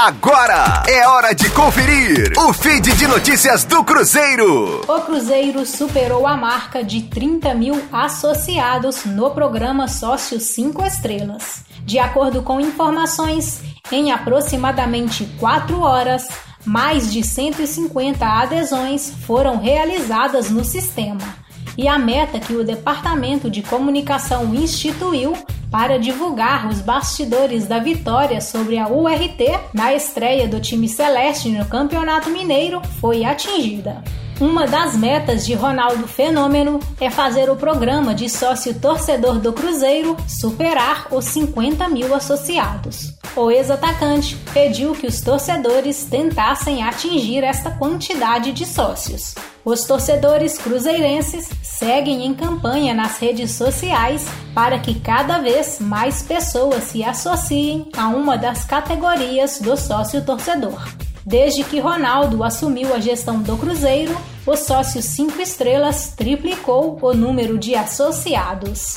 Agora 0.00 0.84
é 0.86 1.08
hora 1.08 1.34
de 1.34 1.50
conferir 1.50 2.32
o 2.38 2.52
feed 2.52 2.96
de 2.96 3.08
notícias 3.08 3.64
do 3.64 3.82
Cruzeiro. 3.82 4.82
O 4.82 5.00
Cruzeiro 5.00 5.66
superou 5.66 6.24
a 6.24 6.36
marca 6.36 6.84
de 6.84 7.02
30 7.02 7.52
mil 7.54 7.82
associados 7.90 9.04
no 9.04 9.28
programa 9.32 9.88
Sócio 9.88 10.38
5 10.38 10.84
Estrelas. 10.84 11.64
De 11.82 11.98
acordo 11.98 12.42
com 12.42 12.60
informações, 12.60 13.60
em 13.90 14.12
aproximadamente 14.12 15.28
4 15.40 15.80
horas, 15.80 16.28
mais 16.64 17.12
de 17.12 17.24
150 17.24 18.24
adesões 18.24 19.12
foram 19.26 19.58
realizadas 19.58 20.48
no 20.48 20.64
sistema 20.64 21.48
e 21.76 21.86
a 21.86 21.96
meta 21.96 22.40
que 22.40 22.54
o 22.54 22.64
Departamento 22.64 23.48
de 23.48 23.62
Comunicação 23.62 24.52
instituiu 24.52 25.32
para 25.70 25.98
divulgar 25.98 26.68
os 26.68 26.80
bastidores 26.80 27.66
da 27.66 27.78
vitória 27.78 28.40
sobre 28.40 28.78
a 28.78 28.88
URT 28.88 29.58
na 29.74 29.92
estreia 29.94 30.48
do 30.48 30.60
time 30.60 30.88
celeste 30.88 31.48
no 31.48 31.64
Campeonato 31.66 32.30
Mineiro 32.30 32.80
foi 33.00 33.24
atingida. 33.24 34.02
Uma 34.40 34.68
das 34.68 34.96
metas 34.96 35.44
de 35.44 35.52
Ronaldo 35.54 36.06
Fenômeno 36.06 36.78
é 37.00 37.10
fazer 37.10 37.50
o 37.50 37.56
programa 37.56 38.14
de 38.14 38.28
sócio 38.28 38.72
torcedor 38.78 39.40
do 39.40 39.52
Cruzeiro 39.52 40.16
superar 40.28 41.08
os 41.10 41.24
50 41.24 41.88
mil 41.88 42.14
associados. 42.14 43.14
O 43.34 43.50
ex-atacante 43.50 44.36
pediu 44.52 44.92
que 44.92 45.08
os 45.08 45.20
torcedores 45.20 46.04
tentassem 46.04 46.84
atingir 46.84 47.42
esta 47.42 47.72
quantidade 47.72 48.52
de 48.52 48.64
sócios. 48.64 49.34
Os 49.68 49.84
torcedores 49.84 50.56
cruzeirenses 50.56 51.46
seguem 51.62 52.24
em 52.24 52.32
campanha 52.32 52.94
nas 52.94 53.18
redes 53.18 53.50
sociais 53.50 54.26
para 54.54 54.78
que 54.78 54.98
cada 54.98 55.40
vez 55.40 55.78
mais 55.78 56.22
pessoas 56.22 56.84
se 56.84 57.04
associem 57.04 57.86
a 57.94 58.08
uma 58.08 58.38
das 58.38 58.64
categorias 58.64 59.60
do 59.60 59.76
sócio 59.76 60.24
torcedor. 60.24 60.88
Desde 61.22 61.64
que 61.64 61.80
Ronaldo 61.80 62.42
assumiu 62.42 62.94
a 62.94 62.98
gestão 62.98 63.42
do 63.42 63.58
Cruzeiro, 63.58 64.16
o 64.46 64.56
sócio 64.56 65.02
5 65.02 65.38
estrelas 65.42 66.14
triplicou 66.16 66.98
o 67.02 67.12
número 67.12 67.58
de 67.58 67.74
associados. 67.74 68.96